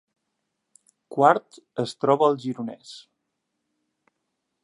[1.15, 2.95] Quart es troba al Gironès